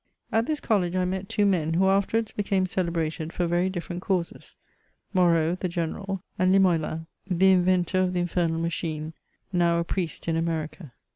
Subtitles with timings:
[0.31, 4.55] At this college I met two men, who afterwards hecame celebrated for very different causes:
[5.13, 9.13] Moreau, the General, and Limoelan, the inventor of the Infernal Machine,
[9.53, 10.93] now a Priest in America.